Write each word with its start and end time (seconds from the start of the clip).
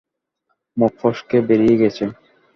মুখ 0.77 0.91
ফসকে 1.01 1.37
বেরিয়ে 1.47 1.75
গেছে। 1.81 2.03